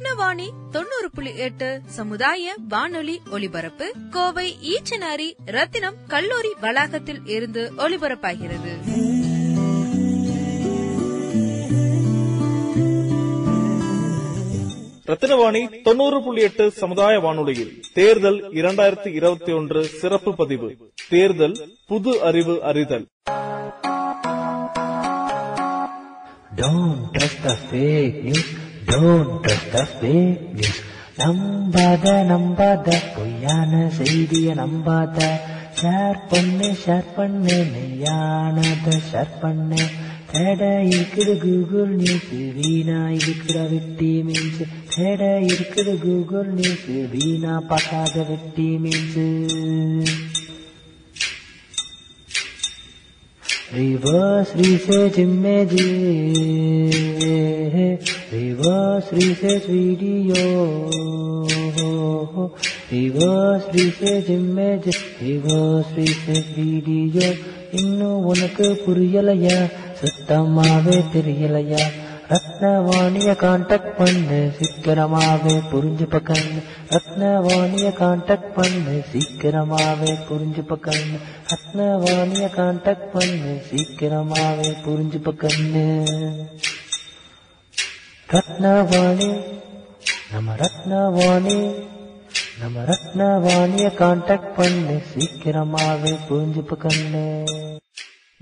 [0.00, 0.44] ரத்னவாணி
[0.74, 8.72] தொண்ணூறு புள்ளி எட்டு சமுதாய வானொலி ஒலிபரப்பு கோவை ஈச்சனாரி ரத்தினம் கல்லூரி வளாகத்தில் இருந்து ஒலிபரப்பாகிறது
[15.08, 20.68] ரத்தினவாணி தொண்ணூறு புள்ளி எட்டு சமுதாய வானொலியில் தேர்தல் இரண்டாயிரத்தி இருபத்தி ஒன்று சிறப்பு பதிவு
[21.10, 21.56] தேர்தல்
[21.90, 23.06] புது அறிவு அறிதல்
[26.60, 28.46] Don't trust the fake news.
[28.90, 30.04] Don't trust
[31.20, 35.18] நம்பாத நம்பாத பொய்யான செய்திய நம்பாத.
[35.80, 39.80] ஷேர் பண்ணு ஷேர் பண்ணு மெய்யானத ஷேர் பண்ணு.
[40.32, 44.62] தேட இருக்குது கூகுள் நியூஸ் வீணா இருக்கிற வெட்டி மீன்ஸ்.
[44.94, 49.20] தேட இருக்குது கூகுள் நியூஸ் வீணா பார்க்காத வெட்டி மீன்ஸ்.
[53.74, 55.64] ी से जिम्मे
[58.32, 60.80] विवा श्री से स्वीडियो
[62.92, 67.32] रिवा श्री से जिम्मे रिवा श्रीडो
[67.78, 69.68] इन्लया
[70.04, 76.60] सम्यलया ரத்னவாணிய கான்டாக்ட் பண்ணு சீக்கிரமாவே புரிஞ்சு பக்கன்னு
[76.90, 81.18] ரத்னவாணிய கான்டாக்ட் பண்ணு சீக்கிரமாவே புரிஞ்சு பக்கன்னு
[81.52, 85.86] ரத்னவாணிய கான்டாக்ட் பண்ணு சீக்கிரமாவே புரிஞ்சு பக்கன்னு
[88.28, 89.30] ரத்னவாணி
[90.32, 91.58] நம்ம ரத்னவாணி
[92.60, 97.24] நம்ம ரத்னவாணிய கான்டாக்ட் பண்ணு சீக்கிரமாவே புரிஞ்சு பக்கன்னு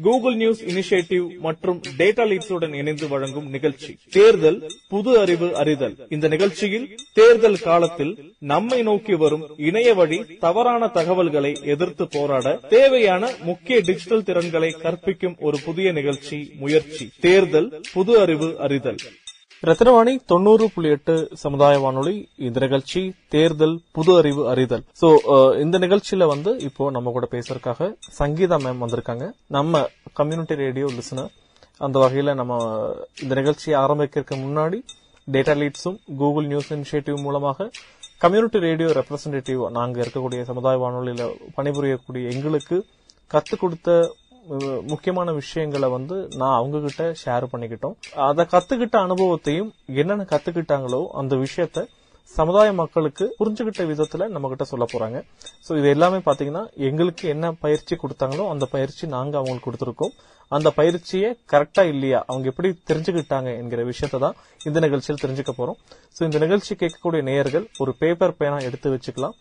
[0.03, 3.97] கூகுள் நியூஸ் இனிஷியேட்டிவ் மற்றும் டேட்டா லீட்ஸுடன் இணைந்து வழங்கும் நிகழ்ச்சி.
[4.11, 5.97] தேர்தல் புது அறிவு அறிதல்.
[6.09, 13.79] இந்த நிகழ்ச்சியில் தேர்தல் காலத்தில் நம்மை நோக்கி வரும் இணைய வழி தவறான தகவல்களை எதிர்த்து போராட தேவையான முக்கிய
[13.79, 17.11] டிஜிட்டல் திறன்களை கற்பிக்கும் ஒரு புதிய நிகழ்ச்சி முயற்சி.
[17.21, 18.97] தேர்தல் புது அறிவு அறிதல்.
[19.63, 22.15] ரத்னவாணி தொண்ணூறு புள்ளி எட்டு சமுதாய வானொலி
[22.47, 24.83] இந்த நிகழ்ச்சி தேர்தல் புது அறிவு அறிதல்.
[25.01, 29.27] சோ uh, இந்த நிகழ்ச்சியில வந்து இப்போ நம்ம கூட பேசுறதுக்காக சங்கீதா மேம் வந்திருக்காங்க.
[29.57, 31.33] நம்ம கம்யூனிட்டி ரேடியோ லிசனர்
[31.81, 32.61] அந்த வகையில நம்ம
[33.23, 34.81] இந்த நிகழ்ச்சியை ஆரம்பிக்கிறதுக்கு முன்னாடி
[35.29, 37.69] டேட்டா லீட்ஸும் கூகுள் நியூஸ் இனிஷியேட்டிவ் மூலமாக
[38.19, 41.25] கம்யூனிட்டி ரேடியோ ரெப்ரசன்டேட்டிவ் நாங்க இருக்கக்கூடிய சமுதாய வானொலியில
[41.59, 42.79] பணிபுரியக்கூடிய எங்களுக்கு
[43.31, 43.91] கத்துக் கொடுத்த
[44.93, 47.95] முக்கியமான விஷயங்களை வந்து நான் அவங்க கிட்ட ஷேர் பண்ணிக்கிட்டோம்.
[48.29, 49.71] அதை கத்துக்கிட்ட அனுபவத்தையும்
[50.01, 51.85] என்னென்ன கத்துக்கிட்டாங்களோ அந்த விஷயத்த
[52.37, 55.19] சமுதாய மக்களுக்கு புரிஞ்சுகிட்ட விதத்துல நம்ம கிட்ட சொல்ல போறாங்க.
[55.67, 60.15] சோ இது எல்லாமே பாத்தீங்கன்னா எங்களுக்கு என்ன பயிற்சி கொடுத்தாங்களோ அந்த பயிற்சி நாங்க அவங்களுக்கு கொடுத்துருக்கோம்.
[60.57, 62.19] அந்த பயிற்சியை கரெக்டா இல்லையா?
[62.31, 64.37] அவங்க எப்படி தெரிஞ்சுக்கிட்டாங்க என்கிற விஷயத்தை தான்
[64.69, 65.79] இந்த நிகழ்ச்சியில் தெரிஞ்சுக்க போறோம்.
[66.17, 69.37] சோ இந்த நிகழ்ச்சி கேட்கக்கூடிய நேயர்கள் ஒரு பேப்பர் பேனா எடுத்து வச்சுக்கலாம்.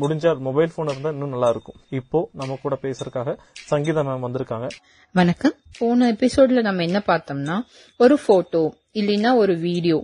[0.00, 3.32] முடிஞ்சா மொபைல் போன் இருந்தா இன்னும் நல்லா இருக்கும் இப்போ நம்ம கூட பேசுறதுக்காக
[3.70, 4.68] சங்கீதா மேம் வந்திருக்காங்க.
[5.14, 5.54] வணக்கம்.
[5.78, 7.56] போன எபிசோட்ல நம்ம என்ன பார்த்தோம்னா
[8.00, 9.98] ஒரு போட்டோ இல்லைன்னா ஒரு வீடியோ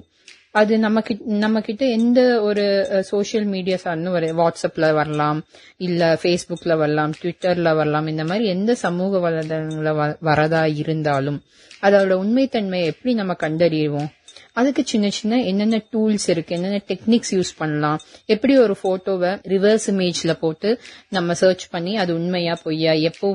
[0.52, 2.64] அது நம்ம கிட்ட நம்ம கிட்ட எந்த ஒரு
[3.02, 5.38] சோஷியல் மீடியாஸ் ஒரு வாட்ஸ்அப்ல வரலாம்
[5.76, 11.38] இல்ல ஃபேஸ்புக்ல வரலாம் ட்விட்டர்ல வரலாம் இந்த மாதிரி எந்த சமூக வலைதளங்கள வ- வரதா இருந்தாலும்
[11.82, 14.10] அதோட உண்மைத்தன்மையை எப்படி நம்ம கண்டறிவோம்?
[14.52, 20.32] அதுக்கு சின்ன சின்ன என்னென்ன டூல்ஸ் இருக்கு என்னென்ன டெக்னிக்ஸ் யூஸ் பண்ணலாம் எப்படி ஒரு போட்டோவை ரிவர்ஸ் இமேஜ்ல
[20.40, 20.70] போட்டு
[21.08, 23.28] நம்ம சர்ச் பண்ணி அது உண்மையா பொய்யா எப்போ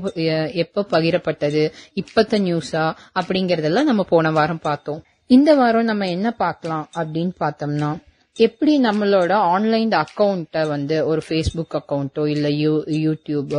[0.63, 1.63] எப்போ பகிரப்பட்டது
[2.01, 2.85] இப்பத்த நியூஸா
[3.19, 5.01] அப்படிங்கறதெல்லாம் நம்ம போன வாரம் பார்த்தோம்.
[5.27, 7.89] இந்த வாரம் நம்ம என்ன பார்க்கலாம் அப்படின்னு பார்த்தோம்னா
[8.35, 12.74] எப்படி நம்மளோட ஆன்லைன் அக்கௌண்ட்டை வந்து ஒரு ஃபேஸ்புக் அக்கௌண்ட்டோ இல்ல யூ
[13.06, 13.53] யூடியூப்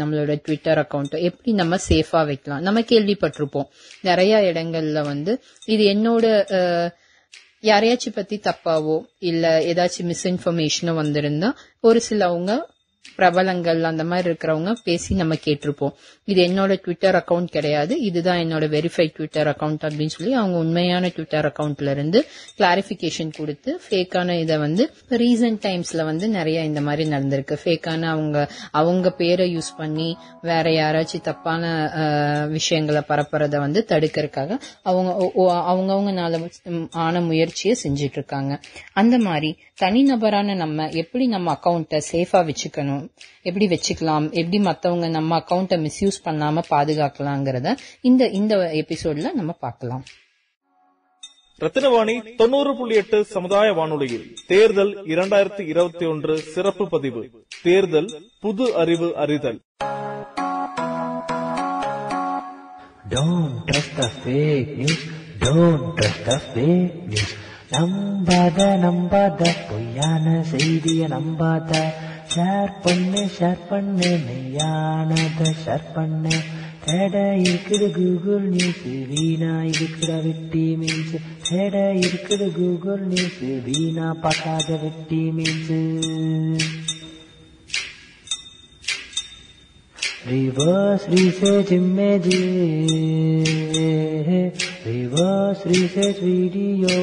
[0.00, 2.60] நம்மளோட ட்விட்டர் அக்கௌண்ட்டோ எப்படி நம்ம சேஃபா வைக்கலாம்?
[2.60, 3.68] நம்ம கேள்விப்பட்டிருப்போம்.
[4.08, 5.34] நிறைய இடங்கள்ல வந்து
[5.66, 6.24] இது என்னோட
[7.62, 11.48] யாரையாச்சும் பத்தி தப்பாவோ இல்ல ஏதாச்சும் மிஸ்இன்ஃபர்மேஷனோ வந்திருந்தா
[11.80, 12.52] ஒரு சிலவங்க
[13.16, 15.94] பிரபலங்கள் அந்த மாதிரி இருக்கிறவங்க பேசி நம்ம கேட்டிருப்போம்.
[16.24, 17.94] இது என்னோட ட்விட்டர் அக்கவுண்ட் கிடையாது.
[18.08, 22.20] இதுதான் என்னோட வெரிஃபைட் ட்விட்டர் அக்கவுண்ட் அப்படின்னு சொல்லி அவங்க உண்மையான ட்விட்டர் அக்கவுண்ட்ல இருந்து
[22.58, 24.84] கிளாரிபிகேஷன் கொடுத்து ஃபேக்கான இதை வந்து
[25.22, 27.56] ரீசன்ட் டைம்ஸ்ல வந்து நிறைய இந்த மாதிரி நடந்திருக்கு.
[27.64, 28.48] ஃபேக்கான அவங்க
[28.80, 30.08] அவங்க பேரை யூஸ் பண்ணி
[30.50, 31.64] வேற யாராச்சும் தப்பான
[32.56, 35.10] விஷயங்களை பரப்புறத வந்து தடுக்கிறதுக்காக அவங்க
[35.72, 36.40] அவங்கவுங்க நாள
[37.06, 38.52] ஆன முயற்சியை செஞ்சுட்டு இருக்காங்க
[38.92, 39.50] அந்த மாதிரி
[39.82, 42.89] தனிநபரான நம்ம எப்படி நம்ம அக்கௌண்ட்டை சேஃபா வச்சுக்கணும்?
[43.42, 44.26] எப்படி வச்சுக்கலாம்?
[44.40, 50.04] எப்படி மத்தவங்க நம்ம அக்கௌண்ட்டை மிஸ்யூஸ் பண்ணாம பாதுகாக்கலாங்கிறத இந்த இந்த எபிசோட்ல நம்ம பார்க்கலாம்.
[51.60, 57.22] ரத்தினவாணி தொண்ணூறு புள்ளி எட்டு சமுதாய வானொலியில் தேர்தல் இரண்டாயிரத்தி இருபத்தி ஒன்று சிறப்பு பதிவு.
[57.62, 58.10] தேர்தல்
[58.40, 59.60] புது அறிவு அறிதல்.
[63.14, 65.00] Don't trust the fake news.
[65.44, 67.30] Don't trust the fake news.
[67.74, 71.72] நம்பாத நம்பாத பொய்யான செய்திய நம்பாத
[72.32, 76.34] ஷேர் பண்ணு ஷேர் பண்ணு மெய்யானத ஷேர் பண்ணு.
[76.84, 77.14] தேட
[77.46, 81.14] இருக்குது கூகுள் நியூஸ் வீணா இருக்கிற வெட்டி மீன்ஸ்.
[81.48, 85.74] தேட இருக்குது கூகுள் நியூஸ் வீணா பார்க்காத வெட்டி memes.
[90.30, 92.30] Reverse research image
[94.86, 96.94] reverse research video,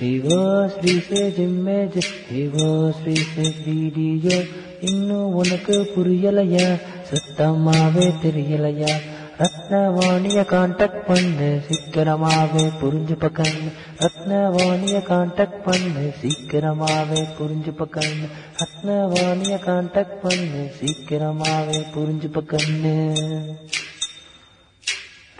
[0.00, 4.38] reverse research images, reverse research video.
[4.80, 6.66] இன்னும் உனக்கு புரியலையா?
[7.10, 8.94] சுத்தமாவே தெரியலையா?
[9.38, 18.28] ரத்னவாணிய கான்டாக்ட் பண்ணு சீக்கிரமாவே புரிஞ்சு பக்கன்னு ரத்னவாணிய கான்டாக்ட் பண்ணு சீக்கிரமாவே புரிஞ்சு பக்கன்னு
[18.60, 22.94] ரத்னவாணிய கான்டாக்ட் பண்ணு சீக்கிரமாவே புரிஞ்சு பக்கன்னு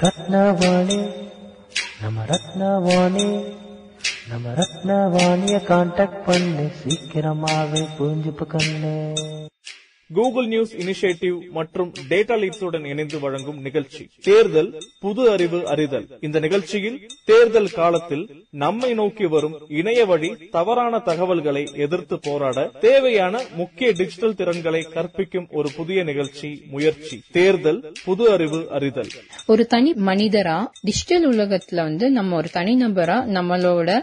[0.01, 1.11] ரத்னவாணி
[2.01, 3.57] நம்ம ரத்னவாணி
[4.29, 6.71] நம்ம ரத்னவாணிய கான்டாக்ட் பண்ணு.
[6.85, 9.15] சீக்கிரமாவே புரிஞ்சுப்பு கண்ணு.
[10.15, 14.09] கூகுள் நியூஸ் இனிஷியேட்டிவ் மற்றும் டேட்டா லீட்ஸுடன் இணைந்து வழங்கும் நிகழ்ச்சி.
[14.23, 16.07] தேர்தல் புது அறிவு அறிதல்.
[16.21, 23.91] இந்த நிகழ்ச்சியில் தேர்தல் காலத்தில் நம்மை நோக்கி வரும் இணைய வழி தவறான தகவல்களை எதிர்த்து போராட தேவையான முக்கிய
[23.91, 27.21] டிஜிட்டல் திறன்களை கற்பிக்கும் ஒரு புதிய நிகழ்ச்சி முயற்சி.
[27.31, 29.09] தேர்தல் புது அறிவு அறிதல்.
[29.47, 30.73] ஒரு தனி மனிதரா?
[30.81, 34.03] டிஜிட்டல் உலகத்துல வந்து நம்ம ஒரு தனிநபரா நம்மளோட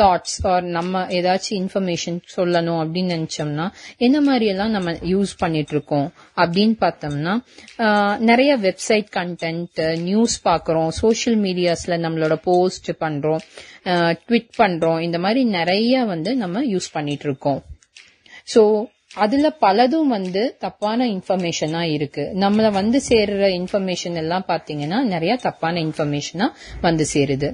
[0.00, 3.66] தாட்ஸ் ஆர் நம்ம ஏதாச்சும் இன்ஃபர்மேஷன் சொல்லணும் அப்படின்னு நினைச்சோம்னா
[3.98, 7.34] என்ன மாதிரியெல்லாம் நம்ம யூஸ் பண்ணிட்டு இருக்கோம் அப்படின்னு பார்த்தோம்னா
[8.18, 13.42] நிறைய வெப்சைட் கண்டென்ட் நியூஸ் பார்க்குறோம் சோஷியல் மீடியாஸ்ல நம்மளோட போஸ்ட் பண்றோம்
[14.26, 17.60] ட்விட் பண்றோம் இந்த மாதிரி நிறைய வந்து நம்ம யூஸ் பண்ணிட்டு இருக்கோம்
[18.54, 18.62] ஸோ
[19.14, 22.24] அதுல பலதும் வந்து தப்பான இன்ஃபர்மேஷனா இருக்கு.
[22.34, 26.46] நம்மள வந்து சேர்ற இன்ஃபர்மேஷன் எல்லாம் பாத்தீங்கன்னா நிறைய தப்பான இன்ஃபர்மேஷனா
[26.80, 27.48] வந்து சேருது.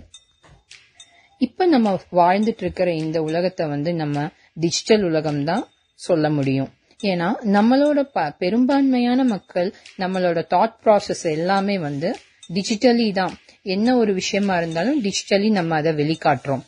[1.39, 6.73] இப்ப நம்ம வாழ்ந்துட்டு இருக்கிற இந்த உலகத்தை வந்து நம்ம டிஜிட்டல் உலகம் தான் சொல்ல முடியும்.
[7.03, 12.17] ஏன்னா நம்மளோட ப- பெரும்பான்மையான மக்கள் நம்மளோட தாட் ப்ராசஸ் எல்லாமே வந்து
[12.55, 13.39] டிஜிட்டலி தான்.
[13.63, 16.63] என்ன ஒரு விஷயமா இருந்தாலும் டிஜிட்டலி நம்ம அதை வெளிக்காட்டுறோம்.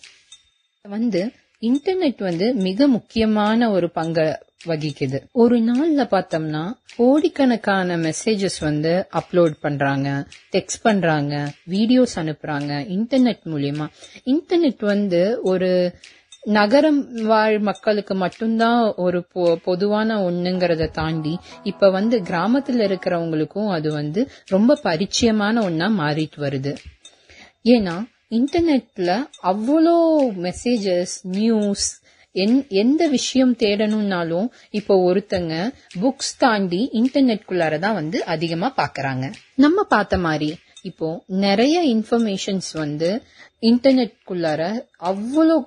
[0.83, 1.31] வந்து
[1.61, 5.23] இன்டர்நெட் வந்து மிக முக்கியமான ஒரு பங்க வகிக்குது.
[5.33, 13.87] ஒரு நாள்ல பார்த்தோம்னா கோடிக்கணக்கான மெசேஜஸ் வந்து அப்லோட் பண்றாங்க டெக்ஸ்ட் பண்றாங்க வீடியோஸ் அனுப்புறாங்க இன்டர்நெட் மூலியமா.
[14.25, 15.95] இன்டர்நெட் வந்து ஒரு
[16.43, 24.31] நகரம் வாழ் மக்களுக்கு மட்டும்தான் ஒரு பொ- பொதுவான ஒண்ணுங்கிறத தாண்டி இப்ப வந்து கிராமத்துல இருக்கிறவங்களுக்கும் அது வந்து
[24.47, 26.77] ரொம்ப பரிச்சயமான ஒன்னா மாறிட்டு வருது.
[27.65, 29.97] ஏன்னா இன்டர்நெட்ல அவ்வளோ
[30.37, 32.05] மெசேஜஸ் நியூஸ்
[32.69, 39.33] எந்த விஷயம் தேடணும்னாலும் இப்போ ஒருத்தங்க புக்ஸ் தாண்டி இன்டர்நெட்குள்ளார தான் வந்து அதிகமா பாக்குறாங்க.
[39.55, 43.23] நம்ம பார்த்த மாதிரி இப்போ நிறைய இன்ஃபர்மேஷன்ஸ் வந்து
[43.61, 45.67] இன்டர்நெட்குள்ளார அவ்வளோ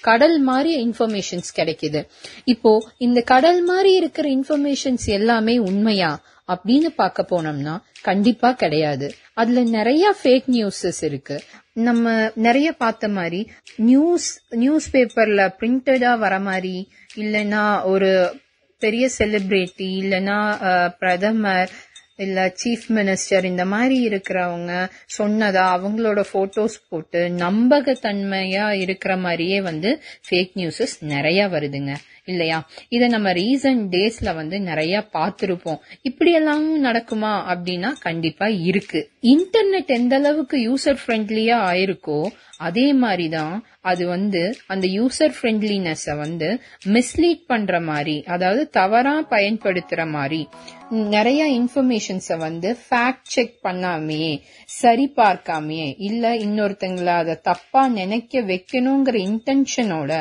[0.00, 2.00] கடல் மாதிரி இன்ஃபர்மேஷன்ஸ் கிடைக்குது.
[2.44, 6.12] இப்போ இந்த கடல் மாதிரி இருக்கிற இன்ஃபர்மேஷன்ஸ் எல்லாமே உண்மையா
[6.48, 9.06] அப்படின்னு பார்க்க போனோம்னா கண்டிப்பா கிடையாது.
[9.34, 11.36] அதுல நிறைய ஃபேக் நியூஸஸ் இருக்கு.
[11.80, 13.40] நம்ம நிறைய பார்த்த மாதிரி
[13.76, 16.76] நியூஸ் நியூஸ் பேப்பர்ல பிரிண்டடா வர மாதிரி
[17.16, 18.10] இல்லைன்னா ஒரு
[18.82, 21.70] பெரிய செலிபிரிட்டி இல்லைன்னா அஹ், பிரதமர்
[22.22, 24.72] இல்ல சீஃப் மினிஸ்டர் இந்த மாதிரி இருக்கிறவங்க
[25.18, 29.92] சொன்னதா அவங்களோட போட்டோஸ் போட்டு நம்பகத்தன்மையா இருக்கிற மாதிரியே வந்து
[30.26, 31.92] ஃபேக் நியூஸஸ் நிறைய வருதுங்க.
[32.24, 32.68] இல்லையா?
[32.88, 35.80] இதை நம்ம ரீசன்ட் டேஸ்ல வந்து நிறைய பார்த்திருப்போம்.
[36.02, 39.00] இப்படி எல்லாம் நடக்குமா அப்படின்னா கண்டிப்பா இருக்கு.
[39.22, 42.20] இன்டர்நெட் எந்த அளவுக்கு யூசர் ஃப்ரெண்ட்லியா ஆயிருக்கோ
[42.58, 46.48] அதே மாதிரிதான் அது வந்து அந்த யூசர் ஃப்ரெண்ட்லினஸ் வந்து
[46.86, 50.40] மிஸ்லீட் பண்ற மாதிரி அதாவது தவறா பயன்படுத்துற மாதிரி
[50.90, 54.32] நிறைய இன்ஃபர்மேஷன்ஸ வந்து ஃபேக்ட் செக் பண்ணாமையே
[54.64, 60.12] சரி பார்க்காமையே இல்ல இன்னொருத்தங்களை அதை தப்பா நினைக்க வைக்கணுங்கிற இன்டென்ஷனோட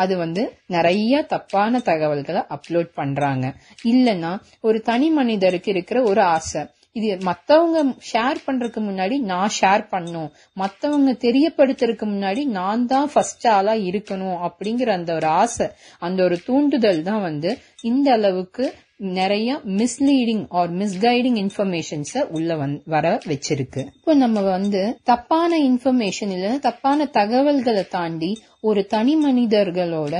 [0.00, 3.46] அது வந்து நிறைய தப்பான தகவல்களை அப்லோட் பண்றாங்க.
[3.84, 6.62] இல்லைன்னா ஒரு தனி மனிதருக்கு இருக்கிற ஒரு ஆசை.
[6.96, 7.78] இது மத்தவங்க
[8.12, 10.30] ஷேர் பண்றதுக்கு முன்னாடி நான் ஷேர் பண்ணும்.
[10.54, 15.66] மத்தவங்க தெரியப்படுத்துறதுக்கு முன்னாடி நான் தான் ஃபர்ஸ்ட் ஆளா இருக்கணும் அப்படிங்கிற அந்த ஒரு ஆசை
[15.98, 18.64] அந்த ஒரு தூண்டுதல் தான் வந்து இந்த அளவுக்கு
[19.12, 23.82] நிறைய மிஸ்லீடிங் ஆர் மிஸ்கைடிங் இன்ஃபர்மேஷன்ஸ உள்ள வந்- வர வச்சிருக்கு.
[23.94, 28.30] இப்போ நம்ம வந்து தப்பான இன்ஃபர்மேஷன் இல்லைன்னா தப்பான தகவல்களை தாண்டி
[28.60, 30.14] ஒரு தனி மனிதர்களோட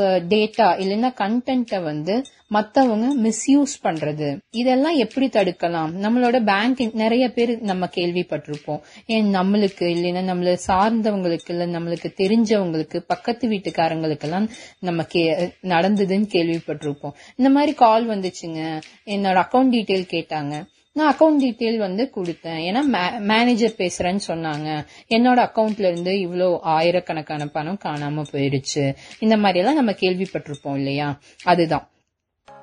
[0.00, 4.38] டேட்டா இல்லைன்னா கண்டென்ட்டை வந்து மத்தவங்க மிஸ்யூஸ் பண்றது.
[4.50, 5.92] இதெல்லாம் எப்படி தடுக்கலாம்?
[6.02, 8.80] நம்மளோட பேங்க் நிறைய பேர் நம்ம கேள்விப்பட்டிருப்போம்.
[9.06, 15.32] ஏன் நம்மளுக்கு இல்லைன்னா நம்மள சார்ந்தவங்களுக்கு இல்ல நம்மளுக்கு தெரிஞ்சவங்களுக்கு பக்கத்து வீட்டுக்காரங்களுக்கெல்லாம் நம்ம கே
[15.62, 17.12] நடந்ததுன்னு கேள்விப்பட்டிருப்போம்.
[17.36, 18.80] இந்த மாதிரி கால் வந்துச்சுங்க.
[19.06, 20.64] என்னோட அக்கௌண்ட் டீட்டெயில் கேட்டாங்க.
[20.92, 22.82] நான் அக்கவுண்ட் டீட்டெயில் வந்து கொடுத்தேன்.
[22.82, 24.86] ஏன்னா மேனேஜர் பேசுறேன்னு சொன்னாங்க.
[25.08, 28.94] என்னோட அக்கவுண்ட்ல இருந்து இவ்வளோ ஆயிரக்கணக்கான பணம் காணாம போயிடுச்சு.
[29.18, 31.20] இந்த மாதிரி எல்லாம் நம்ம கேள்விப்பட்டிருப்போம் இல்லையா?
[31.44, 31.90] அதுதான்.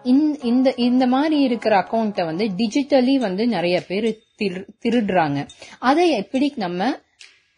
[0.04, 4.20] இந்த- இந்த இந்த மாதிரி இருக்கிற அக்கௌண்ட்டை வந்து டிஜிட்டலி வந்து நிறைய பேர்
[4.84, 5.48] திருடுறாங்க.
[5.80, 7.00] அதை எப்படி நம்ம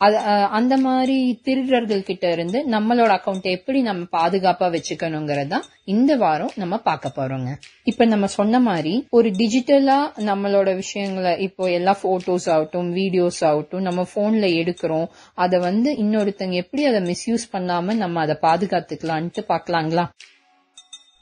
[0.06, 0.18] அது
[0.60, 5.60] அந்த மாதிரி திருடர்கள் கிட்ட இருந்து நம்மளோட அக்கௌண்ட்டை எப்படி நம்ம பாதுகாப்பா வச்சுக்கணுங்கிறதா
[5.94, 7.50] இந்த வாரம் நம்ம பார்க்க போறோங்க.
[7.84, 14.08] இப்ப நம்ம சொன்ன மாதிரி ஒரு டிஜிட்டலா நம்மளோட விஷயங்களை இப்போ எல்லா போட்டோஸ் ஆகட்டும் வீடியோஸ் ஆகட்டும் நம்ம
[14.16, 15.08] போன்ல எடுக்கிறோம்.
[15.36, 20.06] அதை வந்து இன்னொருத்தங்க எப்படி அதை மிஸ்யூஸ் பண்ணாம நம்ம அதை பாதுகாத்துக்கலான்ட்டு பாக்கலாங்களா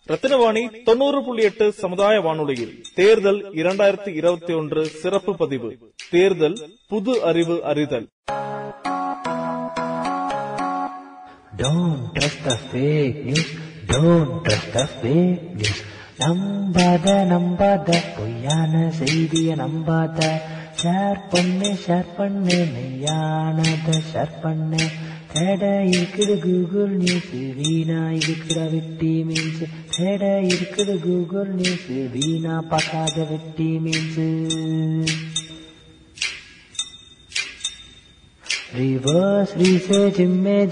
[0.10, 5.70] ரத்தினவாணி தொண்ணூறு புள்ளி எட்டு சமுதாய வானொலியில் தேர்தல் இரண்டாயிரத்தி இருபத்தி ஒன்று சிறப்பு பதிவு
[6.10, 6.58] தேர்தல்
[6.88, 8.08] புது அறிவு அறிதல்.
[11.60, 13.48] Don't trust the fake news.
[13.88, 15.80] Don't trust the fake news.
[16.22, 20.20] நம்பாத நம்பாத பொய்யான செய்திய நம்பாத
[20.82, 24.82] ஷேர் பண்ணு ஷேர் பண்ணு மெய்யானத ஷேர் பண்ணு
[25.34, 29.64] தேட இருக்குது கூகுள் நியூஸ் வீணா இருக்கிற வெட்டி மீன்ஸ்
[29.96, 34.22] தேட இருக்குது கூகுள் நியூஸ் வீணா பார்க்காத வெட்டி மீன்ஸ்
[38.76, 40.66] ी से जिम्मे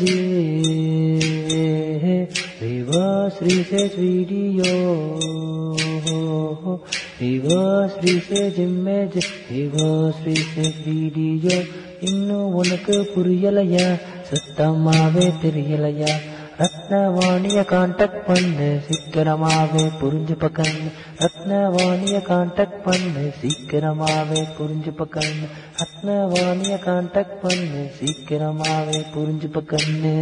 [2.62, 6.78] विवा श्री श्रे श्रीडियोः
[7.22, 11.62] रिवश्री से जिम्मे श्री श्रीडो
[12.08, 13.98] इन्लया
[14.34, 25.48] सम्यलया ரத்னவாணிய கான்டாக்ட் பண்ணு சீக்கிரமாவே புரிஞ்சு பக்கன்னு ரத்னவாணிய கான்டாக்ட் பண்ணு சீக்கிரமாவே புரிஞ்சு பக்கன்னு
[25.80, 30.16] ரத்னவாணிய கான்டாக்ட் பண்ணு சீக்கிரமாவே புரிஞ்சு பக்கன்னு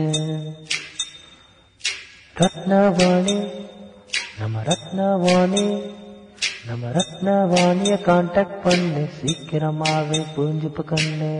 [2.36, 3.38] ரத்னவாணி
[4.40, 5.66] நம்ம ரத்னவாணி
[6.68, 11.34] நம்ம ரத்னவாணிய கான்டாக்ட் பண்ணு சீக்கிரமாவே புரிஞ்சு பக்கன்னு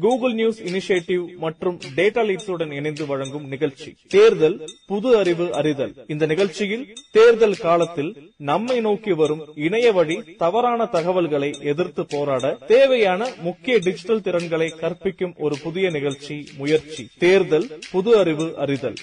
[0.00, 3.96] கூகுள் நியூஸ் இனிஷியேட்டிவ் மற்றும் டேட்டா லீட்ஸுடன் இணைந்து வழங்கும் நிகழ்ச்சி.
[4.08, 5.94] தேர்தல் புது அறிவு அறிதல்.
[6.06, 13.78] இந்த நிகழ்ச்சியில் தேர்தல் காலத்தில் நம்மை நோக்கி வரும் இணைய வழி தவறான தகவல்களை எதிர்த்து போராட தேவையான முக்கிய
[13.78, 17.08] டிஜிட்டல் திறன்களை கற்பிக்கும் ஒரு புதிய நிகழ்ச்சி முயற்சி.
[17.18, 18.94] தேர்தல் புது அறிவு அறிதல்.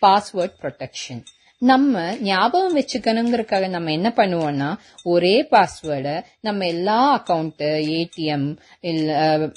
[0.00, 1.22] பாஸ்வேர்ட் ப்ரொடெக்ஷன்
[1.58, 7.62] நம்ம ஞாபகம் வச்சுக்கணுங்கிறதுக்காக நம்ம என்ன பண்ணுவோம்னா ஒரே பாஸ்வேர்டை நம்ம எல்லா அக்கவுண்ட்
[7.96, 9.50] ஏடிஎம் இல்ல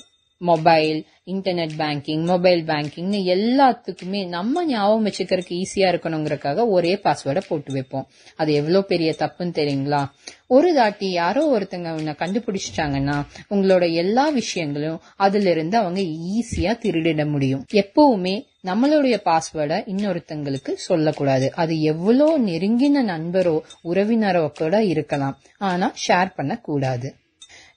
[0.50, 8.07] மொபைல் இன்டர்நெட் பேங்கிங் மொபைல் பேங்கிங்னு எல்லாத்துக்குமே நம்ம ஞாபகம் வச்சுக்கிறதுக்கு ஈஸியா இருக்கணுங்கிறதுக்காக ஒரே பாஸ்வேர்டை போட்டு வைப்போம்.
[8.36, 10.01] அது எவ்வளவு பெரிய தப்புன்னு தெரியுங்களா?
[10.48, 13.17] ஒரு தாட்டி யாரோ ஒருத்தங்க உன்னை கண்டுபிடிச்சிட்டாங்கன்னா
[13.50, 16.01] உங்களோட எல்லா விஷயங்களும் அதுல இருந்து அவங்க
[16.36, 17.65] ஈஸியா திருடிட முடியும்.
[17.74, 21.53] எப்பவுமே நம்மளுடைய பாஸ்வேர்டை இன்னொருத்தங்களுக்கு சொல்லக்கூடாது.
[21.55, 25.38] அது எவ்வளோ நெருங்கின நண்பரோ உறவினரோ கூட இருக்கலாம்.
[25.57, 27.10] ஆனா ஷேர் பண்ணக்கூடாது.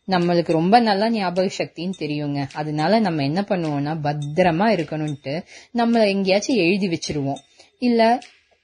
[0.09, 2.49] நம்மளுக்கு ரொம்ப நல்லா ஞாபக சக்தின்னு தெரியுங்க.
[2.53, 7.41] அதனால நம்ம என்ன பண்ணுவோம்னா பத்திரமா இருக்கணும்ட்டு நம்ம எங்கேயாச்சும் எழுதி வச்சிருவோம்.
[7.79, 8.19] இல்ல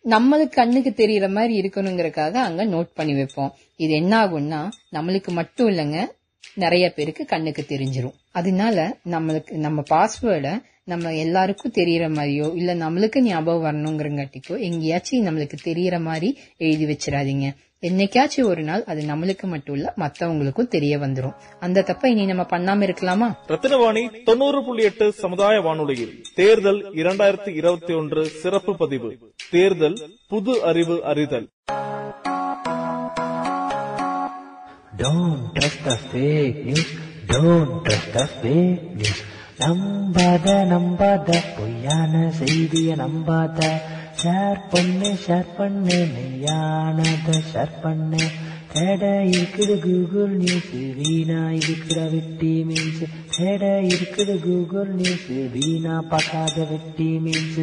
[0.04, 3.54] நம்மளுக்கு கண்ணுக்கு தெரியற மாதிரி இருக்கணுங்கிறதுக்காக அங்க நோட் பண்ணி வைப்போம்.
[3.76, 6.06] இது என்ன ஆகும்னா நம்மளுக்கு மட்டும் இல்லைங்க
[6.54, 8.16] நிறைய பேருக்கு கண்ணுக்கு தெரிஞ்சிரும்.
[8.32, 15.98] அதனால நம்மளுக்கு நம்ம பாஸ்வேர்டை நம்ம எல்லாருக்கும் தெரியற மாதிரியோ இல்ல நம்மளுக்கு ஞாபகம் வரணுங்கிறங்காட்டிக்கோ எங்கேயாச்சும் நம்மளுக்கு தெரியற
[16.02, 16.28] மாதிரி
[16.60, 17.48] எழுதி வச்சிடாதீங்க
[17.82, 22.86] என்னைக்காச்சும் ஒரு நாள் அது நம்மளுக்கு மட்டும் இல்ல மத்தவங்களுக்கும் தெரிய வந்துரும் அந்த தப்ப இனி நம்ம பண்ணாம
[22.88, 29.10] இருக்கலாமா ரத்தினவாணி தொண்ணூறு புள்ளி எட்டு சமுதாய வானொலியில் தேர்தல் இரண்டாயிரத்தி இருபத்தி ஒன்று சிறப்பு பதிவு
[29.50, 31.48] தேர்தல் புது அறிவு அறிதல்
[34.96, 36.88] Don't trust the fake news.
[37.28, 39.18] Don't trust the fake news.
[39.62, 43.58] நம்பாத நம்பாத பொய்யான செய்திய நம்பாத.
[44.22, 48.22] ஷேர் பண்ணு ஷேர் பண்ணு மெய்யானத ஷேர் பண்ணு.
[48.72, 53.00] தேட இருக்குது கூகுள் நியூஸ் வீணா இருக்கிற வெட்டி மீன்ஸ்
[53.36, 57.62] தேட இருக்குது கூகுள் நியூஸ் வீணா பார்க்காத வெட்டி மீன்ஸ்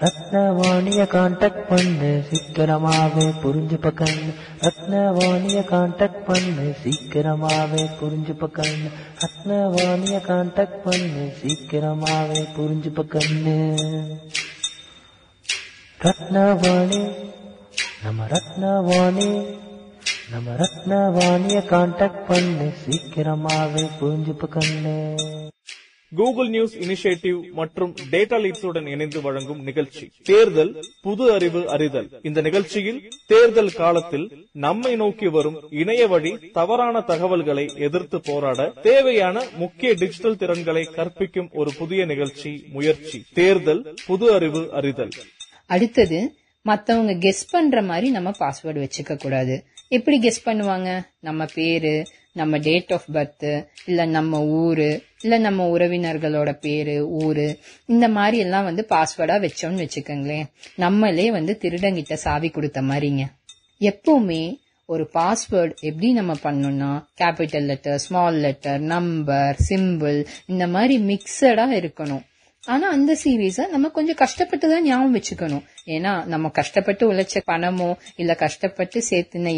[0.00, 4.34] ரத்னவாணிய கான்டாக்ட் பண்ணு சீக்கிரமாவே புரிஞ்சு பக்கண்ணு.
[4.60, 8.90] ரத்னவாணிய கான்டாக்ட் பண்ணு சீக்கிரமாவே புரிஞ்சு பக்கண்ணு.
[9.22, 13.76] ரத்னவாணிய கான்டாக்ட் பண்ணு சீக்கிரமாவே புரிஞ்சு பக்கண்ணு.
[16.02, 17.14] ரத்னவாணி
[18.02, 19.58] நம்ம ரத்னவாணி
[20.30, 25.16] நம்ம ரத்னவாணிய கான்டாக்ட் பண்ணு சீக்கிரமாவே புரிஞ்சு பக்கண்ணு.
[26.14, 30.12] கூகுள் நியூஸ் இனிஷியேட்டிவ் மற்றும் டேட்டா லீட்ஸுடன் இணைந்து வழங்கும் நிகழ்ச்சி.
[30.22, 32.08] தேர்தல் புது அறிவு அறிதல்.
[32.22, 39.92] இந்த நிகழ்ச்சியில் தேர்தல் காலத்தில் நம்மை நோக்கி வரும் இணைய வழி தவறான தகவல்களை எதிர்த்து போராட தேவையான முக்கிய
[39.92, 43.24] டிஜிட்டல் திறன்களை கற்பிக்கும் ஒரு புதிய நிகழ்ச்சி முயற்சி.
[43.32, 45.08] தேர்தல் புது அறிவு அறிதல்.
[45.66, 49.64] அடுத்தது மத்தவங்க கெஸ் பண்ற மாதிரி நம்ம பாஸ்வேர்டு வச்சுக்க கூடாது.
[49.88, 51.00] எப்படி கெஸ் பண்ணுவாங்க?
[51.20, 58.08] நம்ம பேரு நம்ம டேட் ஆஃப் பர்த்து இல்ல நம்ம ஊரு இல்ல நம்ம உறவினர்களோட பேரு ஊரு இந்த
[58.08, 60.44] மாதிரி எல்லாம் வந்து பாஸ்வேர்டா வச்சோம்னு வச்சுக்கோங்களேன்.
[60.76, 63.24] நம்மளே வந்து திருடங்கிட்ட சாவி கொடுத்த மாதிரிங்க.
[63.80, 71.66] எப்பவுமே ஒரு பாஸ்வேர்ட் எப்படி நம்ம பண்ணோம்னா capital letter small letter number simple இந்த மாதிரி மிக்சடா
[71.80, 72.22] இருக்கணும்.
[72.66, 75.62] ஆனா அந்த சீரீஸ நம்ம கொஞ்சம் கஷ்டப்பட்டு தான் ஞாபகம் வச்சுக்கணும்.
[75.86, 79.52] ஏன்னா நம்ம கஷ்டப்பட்டு உழைச்ச பணமோ இல்ல கஷ்டப்பட்டு சேர்த்துன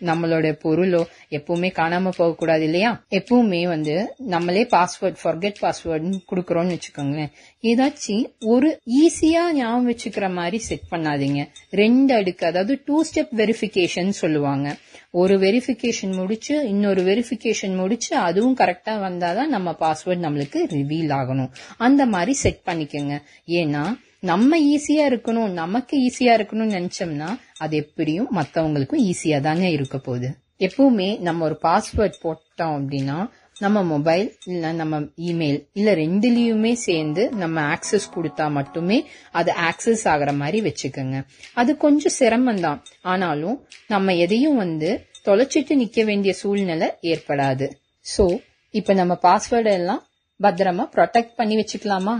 [0.00, 3.04] நம்மளோட பொருளோ எப்பவுமே காணாம போக கூடாது இல்லையா?
[3.10, 7.32] எப்பவுமே வந்து நம்மளே பாஸ்வேர்ட் ஃபர்கெட் பாஸ்வேர்டுன்னு குடுக்கறோம்னு வச்சுக்கோங்களேன்.
[7.62, 11.48] ஏதாச்சும் ஒரு ஈஸியா ஞாபகம் வச்சுக்கிற மாதிரி செட் பண்ணாதீங்க.
[11.70, 14.76] ரெண்டு அடுக்கு அதாவது டூ ஸ்டெப் வெரிஃபிகேஷன் சொல்லுவாங்க.
[15.10, 21.50] ஒரு வெரிஃபிகேஷன் முடிச்சு இன்னொரு வெரிஃபிகேஷன் முடிச்சு அதுவும் கரெக்டா வந்தாதான் நம்ம பாஸ்வேர்ட் நம்மளுக்கு ரிவீல் ஆகணும்.
[21.78, 23.22] அந்த மாதிரி செட் பண்ணிக்கோங்க.
[23.46, 30.36] ஏன்னா நம்ம ஈஸியா இருக்கணும் நமக்கு ஈஸியா இருக்கணும்னு நினைச்சோம்னா அது எப்படியும் மத்தவங்களுக்கும் ஈஸியா தாங்க இருக்க போகுது.
[30.58, 37.60] எப்பவுமே நம்ம ஒரு பாஸ்வேர்ட் போட்டோம் அப்படின்னா நம்ம மொபைல் இல்ல நம்ம இமெயில் இல்ல ரெண்டுலயுமே சேர்ந்து நம்ம
[37.74, 38.98] ஆக்சஸ் கொடுத்தா மட்டுமே
[39.32, 41.26] அது ஆக்சஸ் ஆகிற மாதிரி வச்சுக்கோங்க.
[41.54, 44.90] அது கொஞ்சம் சிரமம் தான் ஆனாலும் நம்ம எதையும் வந்து
[45.24, 47.68] தொலைச்சிட்டு நிக்க வேண்டிய சூழ்நிலை ஏற்படாது.
[48.16, 50.02] சோ இப்ப நம்ம பாஸ்வேர்டு எல்லாம்
[50.42, 52.16] பத்திரமா ப்ரொடெக்ட் பண்ணி வச்சுக்கலாமா?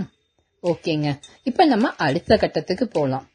[0.62, 1.09] ஓகேங்க.
[1.42, 3.27] இப்ப நம்ம அடுத்த கட்டத்துக்கு போலாம்.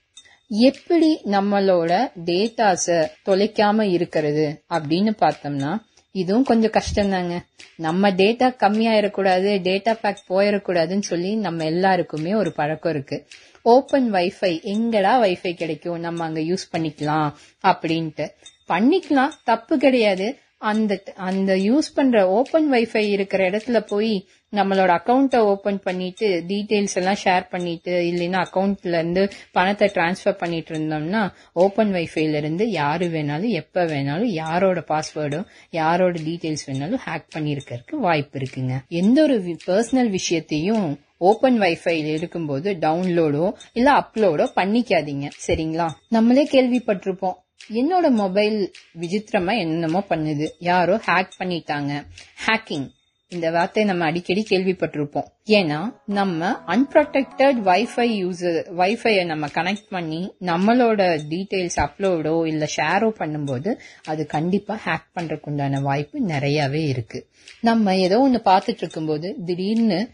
[0.49, 1.91] எப்படி நம்மளோட
[2.25, 5.71] டேட்டாஸ தொலைக்காம இருக்கிறது அப்படின்னு பார்த்தோம்னா
[6.13, 7.35] இதுவும் கொஞ்சம் கஷ்டம் தாங்க
[7.75, 13.17] நம்ம டேட்டா கம்மியாயிடக்கூடாது டேட்டா பேக் போயிடக்கூடாதுன்னு சொல்லி நம்ம எல்லாருக்குமே ஒரு பழக்கம் இருக்கு.
[13.61, 15.99] ஓப்பன் வைஃபை எங்கடா வைஃபை கிடைக்கும்?
[15.99, 17.29] நம்ம அங்க யூஸ் பண்ணிக்கலாம்
[17.63, 18.27] அப்படின்ட்டு.
[18.67, 20.27] பண்ணிக்கலாம் தப்பு கிடையாது.
[20.57, 27.19] அந்த அந்த யூஸ் பண்ற ஓப்பன் வைஃபை இருக்கிற இடத்துல போய் நம்மளோட அக்கௌண்ட்டை ஓபன் பண்ணிட்டு டீடைல்ஸ் எல்லாம்
[27.23, 33.85] ஷேர் பண்ணிட்டு இல்லைன்னா அக்கௌண்ட்ல இருந்து பணத்தை டிரான்ஸ்ஃபர் பண்ணிட்டு இருந்தோம்னா ஓப்பன் வைஃபைல இருந்து யாரு வேணாலும் எப்ப
[33.85, 38.77] வேணாலும் யாரோட பாஸ்வேர்டும் யாரோட டீடைல்ஸ் வேணாலும் ஹேக் பண்ணிருக்கிறதுக்கு வாய்ப்பு இருக்குங்க.
[38.87, 45.29] எந்த ஒரு பர்சனல் விஷயத்தையும் ஓபன் வைஃபைல இருக்கும்போது டவுன்லோடோ இல்ல அப்லோடோ பண்ணிக்காதீங்க.
[45.47, 45.87] சரிங்களா?
[46.09, 47.37] நம்மளே கேள்விப்பட்டிருப்போம்.
[47.73, 50.47] என்னோட மொபைல் விசித்திரமா என்னமோ பண்ணுது.
[50.59, 52.05] யாரோ ஹேக் பண்ணிட்டாங்க.
[52.45, 52.87] ஹேக்கிங்
[53.31, 55.27] இந்த வார்த்தையை நம்ம அடிக்கடி கேள்விப்பட்டிருப்போம்.
[55.45, 63.71] ஏன்னா நம்ம அன்ப்ரொடெக்டட் வைஃபை யூசர் வைஃபையை நம்ம கனெக்ட் பண்ணி நம்மளோட டீடைல்ஸ் அப்லோடோ இல்ல ஷேரோ பண்ணும்போது
[64.05, 67.29] அது கண்டிப்பா ஹேக் பண்றதுக்கு உண்டான வாய்ப்பு நிறையவே இருக்கு.
[67.61, 70.09] நம்ம ஏதோ ஒன்னு பார்த்துட்டு இருக்கும்போது திடீர்னு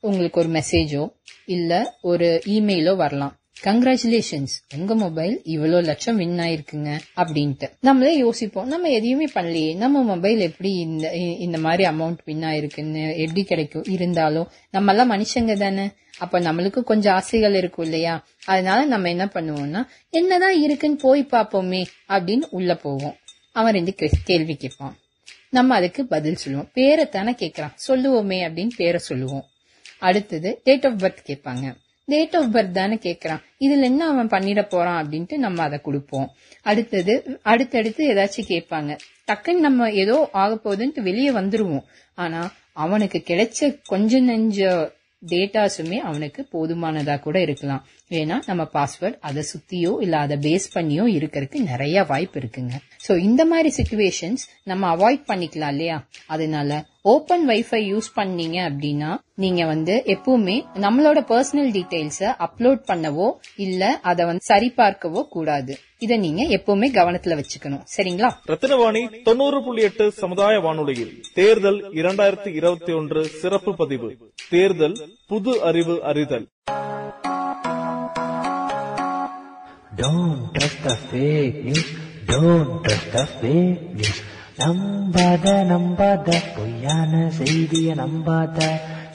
[0.00, 1.12] உங்களுக்கு ஒரு மெசேஜோ
[1.46, 3.34] இல்ல ஒரு இமெயிலோ வரலாம்.
[3.64, 7.70] கங்க்ராச்சுலேஷன்ஸ் உங்க மொபைல் இவ்வளவு லட்சம் வின் ஆயிருக்குங்க அப்படின்ட்டு.
[7.80, 13.44] நம்மளே யோசிப்போம் நம்ம எதையுமே பண்ணலையே நம்ம மொபைல் எப்படி இந்த இந்த மாதிரி அமௌண்ட் வின் ஆயிருக்குன்னு எப்படி
[13.44, 15.90] கிடைக்கும் இருந்தாலும் நம்ம எல்லாம் மனுஷங்க தானே.
[16.18, 18.26] அப்ப நம்மளுக்கு கொஞ்சம் ஆசைகள் இருக்கும் இல்லையா?
[18.44, 23.16] அதனால நம்ம என்ன பண்ணுவோம்னா என்னதான் இருக்குன்னு போய் பார்ப்போமே அப்படின்னு உள்ள போவோம்.
[23.52, 24.96] அவன் ரெண்டு கே- கேள்வி கேட்பான்.
[25.50, 26.70] நம்ம அதுக்கு பதில் சொல்லுவோம்.
[26.72, 27.74] பேரை தானே கேட்கறான்.
[27.88, 29.44] சொல்லுவோமே அப்படின்னு பேரை சொல்லுவோம்.
[29.98, 31.74] அடுத்தது டேட் ஆஃப் பர்த் கேட்பாங்க.
[32.06, 36.28] டேட் ஆஃப் பர்த் தானே கேட்கறான் இதுல என்ன அவன் பண்ணிட போறான் அப்படின்ட்டு நம்ம அதை கொடுப்போம்.
[36.62, 38.98] அடுத்தது அடுத்தடுத்து ஏதாச்சும் கேட்பாங்க.
[39.26, 41.82] டக்குன்னு நம்ம ஏதோ ஆக போகுதுன்ட்டு வெளியே வந்துருவோம்.
[42.14, 44.92] ஆனா அவனுக்கு கிடைச்ச கொஞ்ச நெஞ்ச
[45.26, 47.86] டேட்டாஸுமே அவனுக்கு போதுமானதா கூட இருக்கலாம்.
[48.10, 52.72] ஏன்னா நம்ம பாஸ்வேர்ட் அதை சுத்தியோ இல்ல அதை பேஸ் பண்ணியோ இருக்கிறதுக்கு நிறைய வாய்ப்பு இருக்குங்க.
[53.08, 56.08] சோ இந்த மாதிரி சுச்சுவேஷன்ஸ் நம்ம அவாய்ட் பண்ணிக்கலாம் இல்லையா?
[56.26, 63.98] அதனால ஓபன் வைஃபை யூஸ் பண்ணீங்க அப்படின்னா நீங்க வந்து எப்பவுமே நம்மளோட பர்சனல் டீடைல்ஸ அப்லோட் பண்ணவோ இல்ல
[64.02, 65.78] அதை வந்து சரிபார்க்கவோ கூடாது.
[65.98, 67.84] இத நீங்க எப்பவுமே கவனத்துல வச்சுக்கணும்.
[67.96, 68.30] சரிங்களா?
[68.48, 74.30] ரத்தினவாணி தொண்ணூறு புள்ளி எட்டு சமுதாய வானொலியில் தேர்தல் இரண்டாயிரத்தி இருபத்தி ஒன்று சிறப்பு பதிவு.
[74.50, 76.46] தேர்தல் புது அறிவு அறிதல்.
[80.00, 81.86] Don't trust the fake news.
[82.26, 84.18] Don't trust the fake news.
[84.60, 88.58] நம்பாத நம்பாத பொய்யான செய்திய நம்பாத.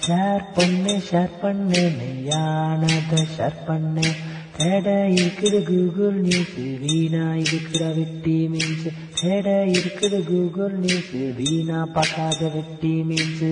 [0.05, 4.07] ஷேர் பண்ணு ஷேர் பண்ணு மெய்யானத ஷேர் பண்ணு.
[4.57, 8.87] தேட இருக்குது கூகுள் நியூஸ் வீணா இருக்கிற வெட்டி மீன்ஸ்
[9.21, 13.45] தேட இருக்குது கூகுள் நியூஸ் வீணா பார்க்காத வெட்டி மீன்ஸ்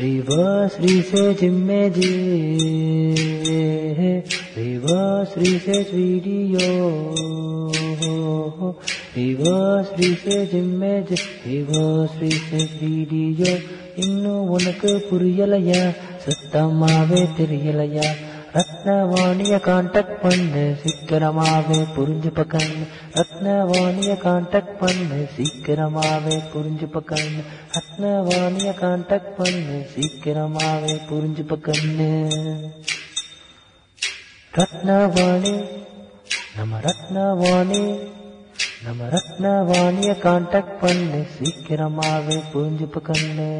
[0.00, 1.78] रिवा श्री से जिम्मे
[4.56, 6.70] रिवश्री श्रे श्रीडियोः
[9.16, 9.58] रिवा
[9.90, 10.08] श्री
[10.52, 12.30] जिम्मे रिवश श्री
[15.10, 15.82] पुरियलया
[16.26, 18.08] सत्तमावे तिरियलया
[18.54, 22.84] ரத்னவாணிய கான்டாக்ட் பண்ணு சீக்கிரமாவே புரிஞ்சு பக்கன்னு
[23.14, 27.42] ரத்னவாணிய கான்டாக்ட் பண்ணு சீக்கிரமாவே புரிஞ்சு பக்கன்னு
[27.76, 32.10] ரத்னவாணிய கான்டாக்ட் பண்ணு சீக்கிரமாவே புரிஞ்சு பக்கன்னு
[34.52, 35.54] ரத்னவாணி
[36.56, 37.84] நம்ம ரத்னவாணி
[38.84, 43.50] நம்ம ரத்னவாணிய கான்டாக்ட் பண்ணு சீக்கிரமாவே புரிஞ்சு பக்கன்னு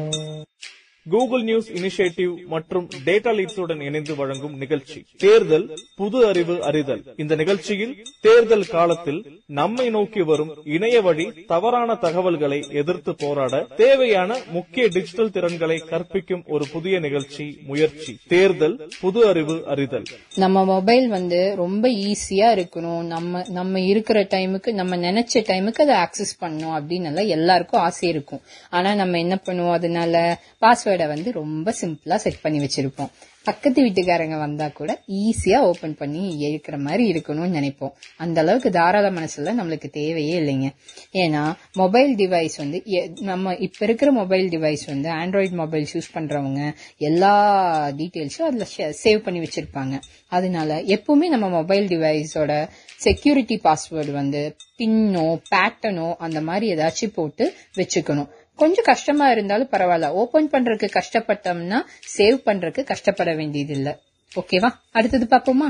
[1.09, 5.05] கூகுள் நியூஸ் இனிஷியேட்டிவ் மற்றும் டேட்டா லீட்ஸுடன் இணைந்து வழங்கும் நிகழ்ச்சி.
[5.17, 7.03] தேர்தல் புது அறிவு அறிதல்.
[7.17, 14.87] இந்த நிகழ்ச்சியில் தேர்தல் காலத்தில் நம்மை நோக்கி வரும் இணைய வழி தவறான தகவல்களை எதிர்த்து போராட தேவையான முக்கிய
[14.87, 18.17] டிஜிட்டல் திறன்களை கற்பிக்கும் ஒரு புதிய நிகழ்ச்சி முயற்சி.
[18.27, 20.03] தேர்தல் புது அறிவு அறிதல்.
[20.35, 23.01] நம்ம மொபைல் வந்து ரொம்ப ஈஸியா இருக்கணும்.
[23.01, 28.41] நம்ம நம்ம இருக்கிற டைமுக்கு நம்ம நினைச்ச டைமுக்கு அதை ஆக்சஸ் பண்ணணும் அப்படின்னு எல்லாருக்கும் ஆசை இருக்கும்.
[28.69, 29.71] ஆனா நம்ம என்ன பண்ணுவோம்?
[29.71, 33.09] அதனால பாஸ்வேர்டை வந்து ரொம்ப சிம்பிளா செட் பண்ணி வச்சிருப்போம்.
[33.43, 37.91] பக்கத்து வீட்டுக்காரங்க வந்தா கூட ஈஸியா ஓபன் பண்ணி இருக்கிற மாதிரி இருக்கணும்னு நினைப்போம்.
[38.17, 40.69] அந்த அளவுக்கு தாராள மனசுல நம்மளுக்கு தேவையே இல்லைங்க.
[41.13, 46.73] ஏன்னா மொபைல் டிவைஸ் வந்து எ- நம்ம இப்ப இருக்கிற மொபைல் டிவைஸ் வந்து ஆண்ட்ராய்டு மொபைல்ஸ் யூஸ் பண்றவங்க
[46.97, 48.67] எல்லா டீட்டெயில்ஸும் அதுல
[49.03, 50.01] சேவ் பண்ணி வச்சிருப்பாங்க.
[50.27, 58.27] அதனால எப்பவுமே நம்ம மொபைல் டிவைஸோட செக்யூரிட்டி பாஸ்வேர்டு வந்து பின்னோ பேட்டனோ அந்த மாதிரி ஏதாச்சும் போட்டு வச்சுக்கணும்.
[58.61, 60.07] கொஞ்சம் கஷ்டமா இருந்தாலும் பரவாயில்ல.
[60.21, 61.79] ஓபன் பண்றதுக்கு கஷ்டப்பட்டோம்னா
[62.17, 63.89] சேவ் பண்றதுக்கு கஷ்டப்பட வேண்டியது இல்ல
[64.35, 65.69] ஓகேவா அடுத்தது பாப்போமா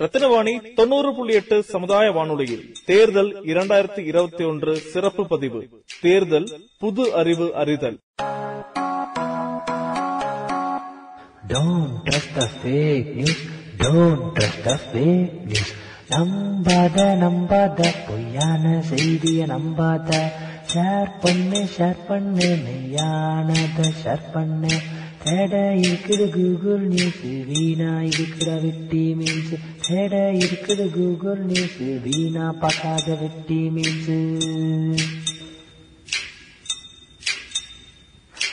[0.00, 5.60] ரத்தினவாணி தொண்ணூறு புள்ளி எட்டு சமுதாய வானொலியில் தேர்தல் இரண்டாயிரத்தி இருபத்தி ஒன்று சிறப்பு பதிவு.
[6.00, 7.98] தேர்தல் புது அறிவு அறிதல்.
[11.52, 13.38] Don't trust the fake news.
[13.84, 15.70] Don't trust the fake news.
[16.12, 20.10] நம்பாத நம்பாத பொய்யான செய்திய நம்பாத
[20.72, 24.74] ஷேர் பண்ணு ஷேர் பண்ணு மெய்யானத ஷேர் பண்ணு.
[25.22, 25.54] தேட
[25.84, 29.52] இருக்குது கூகுள் நியூஸ் வீணா இருக்கிற வெட்டி மீன்ஸ்
[29.86, 34.12] தேட இருக்குது கூகுள் நியூஸ் வீணா பார்க்காத வெட்டி மீன்ஸ்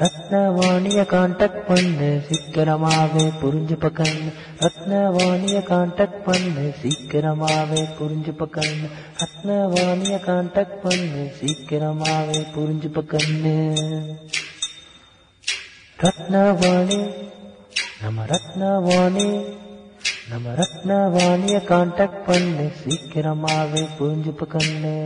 [0.00, 4.30] ரத்னவாணிய கான்டாக்ட் பண்ணு சீக்கிரமாவே புரிஞ்சு பக்கன்னு
[4.60, 8.88] ரத்னவாணிய கான்டாக்ட் பண்ணு சீக்கிரமாவே புரிஞ்சு பக்கன்னு
[9.22, 13.54] ரத்னவாணிய கான்டாக்ட் பண்ணு சீக்கிரமாவே புரிஞ்சு பக்கன்னு
[15.98, 17.00] ரத்னவாணி
[18.02, 19.28] நம்ம ரத்னவாணி
[20.30, 24.96] நம்ம ரத்னவாணிய கான்டாக்ட் பண்ணு சீக்கிரமாவே புரிஞ்சு பக்கன்னு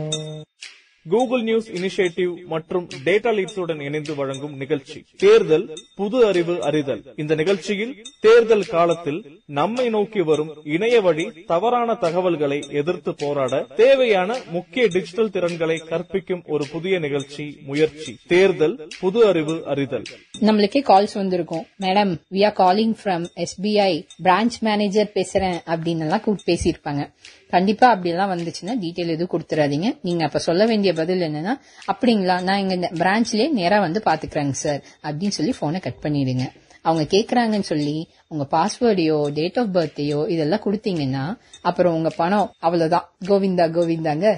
[1.09, 5.05] கூகுள் நியூஸ் இனிஷியேட்டிவ் மற்றும் டேட்டா லீட்ஸுடன் இணைந்து வழங்கும் நிகழ்ச்சி.
[5.17, 7.03] தேர்தல் புது அறிவு அறிதல்.
[7.15, 14.85] இந்த நிகழ்ச்சியில் தேர்தல் காலத்தில் நம்மை நோக்கி வரும் இணைய வழி தவறான தகவல்களை எதிர்த்து போராட தேவையான முக்கிய
[14.85, 18.17] டிஜிட்டல் திறன்களை கற்பிக்கும் ஒரு புதிய நிகழ்ச்சி முயற்சி.
[18.27, 20.03] தேர்தல் புது அறிவு அறிதல்.
[20.39, 21.65] நம்மளுக்கே கால்ஸ் வந்திருக்கும்.
[21.79, 27.13] Madam we are calling from SBI branch manager பேசுறேன் அப்படின்னு எல்லாம் பேசியிருப்பாங்க.
[27.49, 29.97] கண்டிப்பா அப்படி எல்லாம் வந்துச்சுன்னா டீட்டெயில் எதுவும் கொடுத்துறாதீங்க.
[30.01, 31.53] நீங்க அப்ப சொல்ல வேண்டிய பதில் என்னன்னா
[31.87, 36.45] அப்படிங்களா நான் இங்க பிரான்ச்லயே நேரா வந்து பாத்துக்கிறேங்க சார் அப்படின்னு சொல்லி போனை கட் பண்ணிடுங்க.
[36.81, 43.09] அவங்க கேக்குறாங்கன்னு சொல்லி உங்க பாஸ்வேர்டையோ டேட் ஆஃப் பர்த்தையோ இதெல்லாம் கொடுத்தீங்கன்னா அப்புறம் உங்க பணம் அவ்வளவுதான்.
[43.25, 44.37] கோவிந்தா கோவிந்தாங்க.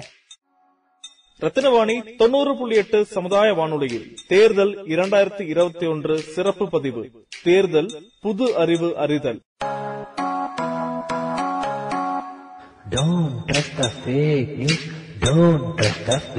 [1.40, 7.90] ரத்தினவாணி தொண்ணூறு புள்ளி எட்டு சமுதாய வானொலியில் தேர்தல் இரண்டாயிரத்தி இருபத்தி ஒன்று சிறப்பு பதிவு தேர்தல்
[8.20, 9.40] புது அறிவு அறிதல்.
[12.90, 15.03] Don't trust the fake news.
[15.24, 16.36] Don't trust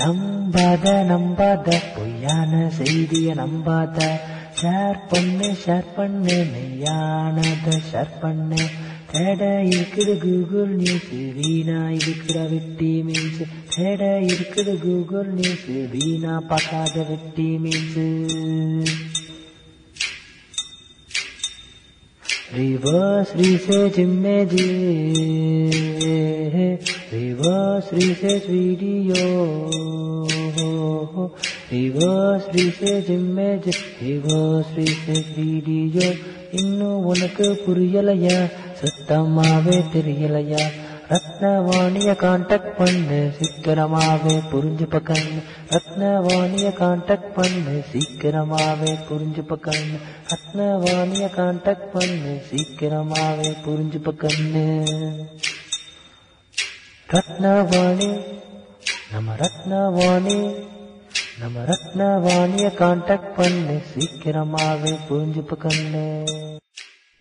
[0.00, 3.98] நம்பாத நம்பாத பொய்யான செய்திய நம்பாத.
[4.60, 8.62] ஷேர் பண்ணு ஷேர் பண்ணு மெய்யானத ஷேர் பண்ணு.
[9.12, 13.42] தேட இருக்குது கூகுள் நியூஸ் வீணா இருக்கிற வெட்டி மீன்ஸ்.
[13.76, 18.00] தேட இருக்குது கூகுள் நியூஸ் வீணா பார்க்காத வெட்டி memes.
[22.58, 24.64] Reverse research images,
[27.12, 29.22] reverse research video,
[31.70, 36.14] reverse research images, reverse research video.
[36.52, 38.50] இன்னும் உனக்கு புரியலையா?
[38.80, 40.62] சுத்தமாவே தெரியலையா?
[41.10, 49.98] ரத்னவாணிய கான்டாக்ட் பண்ணு சீக்கிரமாவே புரிஞ்சு பக்கண்ணு ரத்னவாணிய கான்டாக்ட் பண்ணு சீக்கிரமாவே புரிஞ்சு பக்கண்ணு
[50.30, 54.66] ரத்னவாணிய கான்டாக்ட் பண்ணு சீக்கிரமாவே புரிஞ்சு பக்கண்ணு
[57.10, 58.24] ரத்னவாணி.
[59.12, 60.68] நம்ம ரத்னவாணி.
[61.40, 63.82] நம்ம ரத்னவாணிய கான்டாக்ட் பண்ணு.
[63.94, 66.24] சீக்கிரமாவே புரிஞ்சுப்பு கண்ணு.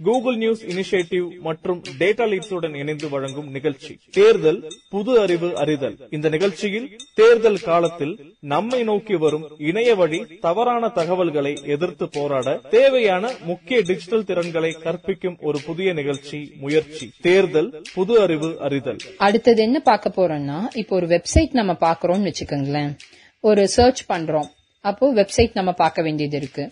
[0.03, 3.99] கூகுள் நியூஸ் இனிஷியேட்டிவ் மற்றும் டேட்டா லீட்ஸுடன் இணைந்து வழங்கும் நிகழ்ச்சி.
[4.11, 5.97] தேர்தல் புது அறிவு அறிதல்.
[6.09, 13.79] இந்த நிகழ்ச்சியில் தேர்தல் காலத்தில் நம்மை நோக்கி வரும் இணைய வழி தவறான தகவல்களை எதிர்த்து போராட தேவையான முக்கிய
[13.79, 17.11] டிஜிட்டல் திறன்களை கற்பிக்கும் ஒரு புதிய நிகழ்ச்சி முயற்சி.
[17.21, 18.97] தேர்தல் புது அறிவு அறிதல்.
[19.17, 22.97] அடுத்தது என்ன பார்க்க போறோம்னா இப்போ ஒரு வெப்சைட் நம்ம பாக்குறோம்னு வச்சுக்கோங்களேன்.
[23.39, 24.47] ஒரு சர்ச் பண்றோம்.
[24.81, 26.69] அப்போ வெப்சைட் நம்ம பார்க்க வேண்டியது இருக்கு.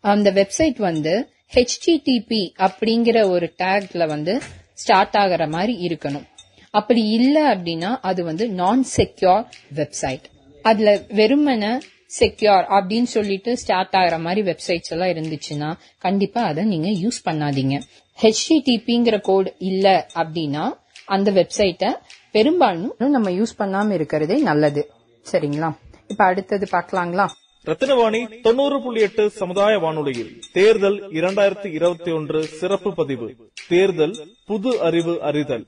[0.00, 4.40] அந்த வெப்சைட் வந்து ஹெச்டிடிபி அப்படிங்கிற ஒரு டேக்ல வந்து
[4.72, 6.26] ஸ்டார்ட் ஆகிற மாதிரி இருக்கணும்.
[6.70, 10.26] அப்படி இல்லை அப்படின்னா அது வந்து நான் செக்யூர் வெப்சைட்
[10.62, 11.80] அதுல வெறுமன
[12.18, 17.80] செக்யூர் அப்படின்னு சொல்லிட்டு ஸ்டார்ட் ஆகிற மாதிரி வெப்சைட்ஸ் எல்லாம் இருந்துச்சுன்னா கண்டிப்பா அதை நீங்க யூஸ் பண்ணாதீங்க.
[18.18, 20.64] ஹெச்டிடிபிங்கிற கோட் இல்ல அப்படின்னா
[21.06, 21.94] அந்த வெப்சைட்டை
[22.30, 24.90] பெரும்பாலும் நம்ம யூஸ் பண்ணாம இருக்கிறதே நல்லது.
[25.32, 25.76] சரிங்களா?
[26.08, 27.26] இப்ப அடுத்தது பார்க்கலாங்களா?
[27.66, 30.40] ரத்தினவாணி தொண்ணூறு புள்ளி எட்டு சமுதாய வானொலியில்.
[30.52, 33.50] தேர்தல் இரண்டாயிரத்தி இருபத்தி ஒன்று சிறப்பு பதிவு.
[33.68, 35.66] தேர்தல் புது அறிவு அறிதல்.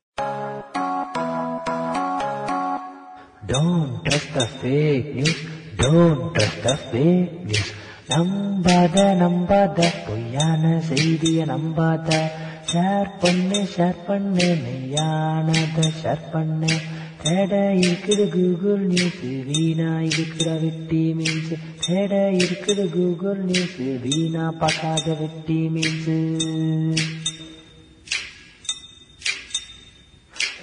[3.46, 5.36] Don't trust the fake news.
[5.76, 7.70] Don't trust the fake news.
[8.08, 12.30] நம்பாத நம்பாத பொய்யான செய்திய நம்பாத.
[12.72, 17.00] ஷேர் பண்ணு ஷேர் பண்ணு மெய்யானத ஷேர் பண்ணு.
[17.24, 21.52] தேட இருக்குது கூகுள் நியூஸ் வீணா இருக்கிற வெட்டி மீன்ஸ்
[21.86, 26.08] தேட இருக்குது கூகுள் நியூஸ் வீணா பார்க்காத வெட்டி memes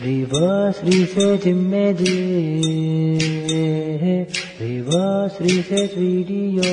[0.01, 2.05] Reverse research images,
[4.59, 6.69] reverse research video,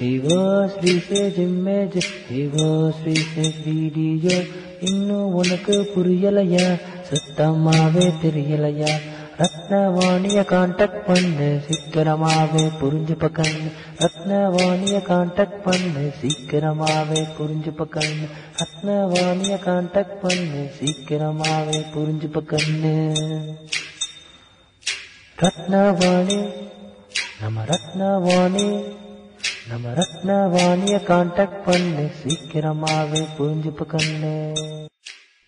[0.00, 4.69] reverse research images, reverse research video.
[4.80, 6.80] இன்னும் உனக்கு புரியலையா?
[7.02, 8.90] சுத்தமாவே தெரியலையா?
[9.38, 20.70] ரத்னவாணிய கான்டாக்ட் பண்ணு சீக்கிரமாவே புரிஞ்சு பக்கண்ணு ரத்னவாணிய கான்டாக்ட் பண்ணு சீக்கிரமாவே புரிஞ்சு பக்கண்ணு ரத்னவாணிய கான்டாக்ட் பண்ணு
[20.80, 23.16] சீக்கிரமாவே புரிஞ்சு பக்கண்ணு
[25.42, 26.52] ரத்னவாணி
[27.40, 28.82] நம்ம ரத்னவாணி.
[29.70, 32.10] நம்ம ரத்னவாணிய கான்டாக்ட் பண்ணு.
[32.22, 34.52] சீக்கிரமாவே புரிஞ்சு பக்கண்ணு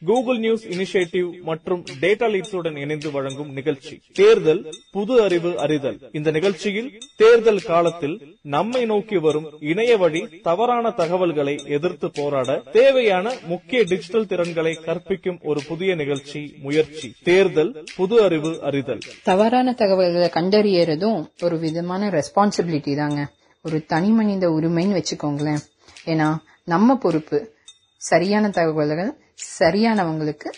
[0.07, 5.99] கூகுள் நியூஸ் இனிஷியேட்டிவ் மற்றும் டேட்டா லீட்ஸுடன் இணைந்து வழங்கும் நிகழ்ச்சி தேர்தல் புது அறிவு அறிதல்.
[6.13, 13.83] இந்த நிகழ்ச்சியில் தேர்தல் காலத்தில் நம்மை நோக்கி வரும் இணைய வழி தவறான தகவல்களை எதிர்த்து போராட தேவையான முக்கிய
[13.83, 18.99] டிஜிட்டல் திறன்களை கற்பிக்கும் ஒரு புதிய நிகழ்ச்சி முயற்சி தேர்தல் புது அறிவு அறிதல்.
[19.25, 23.29] தவறான தகவல்களை கண்டறியறதும் ஒரு விதமான ரெஸ்பான்சிபிலிட்டி தாங்க.
[23.65, 25.61] ஒரு தனி மனித உரிமைன்னு வச்சுக்கோங்களேன்.
[26.13, 26.29] ஏன்னா
[26.73, 27.39] நம்ம பொறுப்பு
[28.11, 29.11] சரியான தகவல்கள்
[29.59, 30.49] சரியானவங்களுக்கு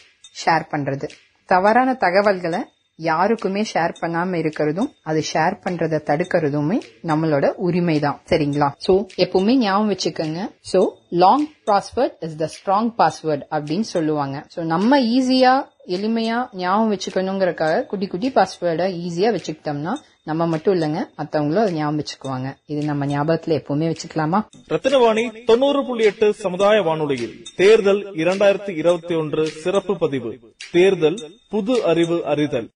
[0.43, 1.07] ஷேர் பண்றது.
[1.49, 2.61] தவறான தகவல்களை
[2.99, 6.79] யாருக்குமே ஷேர் பண்ணாம இருக்கிறதும் அது ஷேர் பண்றதை தடுக்கிறதுமே
[7.11, 8.69] நம்மளோட உரிமை தான் சரிங்களா?
[8.87, 8.93] சோ
[9.25, 10.41] எப்பவுமே ஞாபகம் வச்சுக்கோங்க.
[10.73, 10.81] So
[11.25, 14.37] long password is the strong password அப்படின்னு சொல்லுவாங்க.
[14.55, 15.55] சோ நம்ம ஈஸியா
[15.89, 19.93] எளிமையா ஞாபகம் வச்சுக்கணுங்கிறக்காக குட்டி குட்டி பாஸ்வேர்டை ஈஸியா வச்சுக்கிட்டோம்னா
[20.25, 26.07] நம்ம மட்டும் இல்லைங்க மத்தவங்களும் அதை ஞாபகம் வச்சுக்குவாங்க இது நம்ம ஞாபகத்துல எப்பவுமே வச்சுக்கலாமா ரத்தினவாணி தொண்ணூறு புள்ளி
[26.11, 30.33] எட்டு சமுதாய வானொலியில் தேர்தல் இரண்டாயிரத்தி இருபத்தி ஒன்று சிறப்பு பதிவு
[30.73, 31.21] தேர்தல்
[31.53, 32.71] புது அறிவு அறிதல்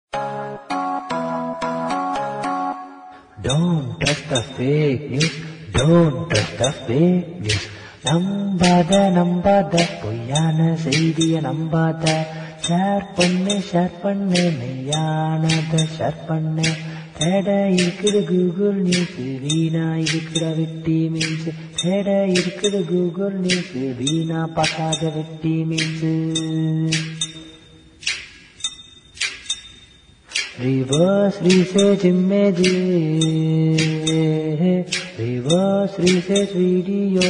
[3.40, 5.35] Don't trust the fake news.
[5.73, 7.64] Don't trust the fake news.
[8.07, 12.05] நம்பாத நம்பாத பொய்யான செய்திய நம்பாத
[12.68, 16.68] ஷேர் பண்ணு ஷேர் பண்ணு மெய்யானத ஷேர் பண்ணு
[17.18, 21.46] தேட இருக்குது கூகுள் நியூஸ் வீணா இருக்கிற வெட்டி மீன்ஸ்
[21.83, 26.04] தேட இருக்குது கூகுள் நியூஸ் வீணா பார்க்காத வெட்டி memes
[30.61, 32.64] Reverse research images,
[35.18, 37.28] reverse research video,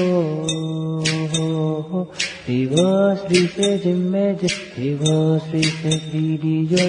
[2.48, 4.44] reverse research image
[4.80, 6.84] reverse research video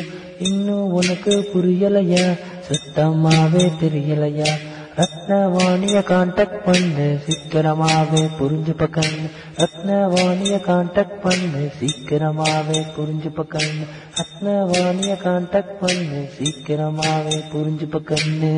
[0.48, 2.26] இன்னும் உனக்கு புரியலையா
[2.68, 4.52] சுத்தமாவே தெரியலையா
[5.00, 9.28] ரத்னவாணிய கான்டாக்ட் பண்ணு சீக்கிரமாவே புரிஞ்சு பக்கண்ணு
[9.60, 13.86] ரத்னவாணிய கான்டாக்ட் பண்ணு சீக்கிரமாவே புரிஞ்சு பக்கண்ணு
[14.20, 18.54] ரத்னவாணிய கான்டாக்ட் பண்ணு சீக்கிரமாவே புரிஞ்சு பக்கண்ணு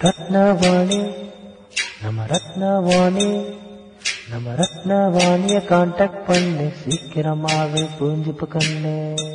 [0.00, 1.00] ரத்னவாணி
[2.02, 3.28] நம்ம ரத்னவாணி
[4.30, 6.72] நம்ம ரத்னவாணிய கான்டாக்ட் பண்ணு.
[6.88, 9.30] சீக்கிரமாவே புரிஞ்சு பக்கண்ணு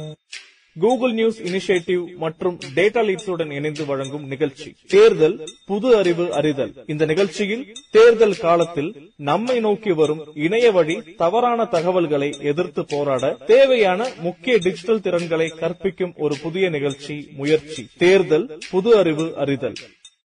[0.80, 4.76] கூகுள் நியூஸ் இனிஷியேட்டிவ் மற்றும் டேட்டா லீட்ஸுடன் இணைந்து வழங்கும் நிகழ்ச்சி.
[4.88, 6.84] தேர்தல் புது அறிவு அறிதல்.
[6.88, 14.58] இந்த நிகழ்ச்சியில் தேர்தல் காலத்தில் நம்மை நோக்கி வரும் இணைய வழி தவறான தகவல்களை எதிர்த்து போராட தேவையான முக்கிய
[14.58, 17.88] டிஜிட்டல் திறன்களை கற்பிக்கும் ஒரு புதிய நிகழ்ச்சி முயற்சி.
[17.98, 19.74] தேர்தல் புது அறிவு அறிதல்.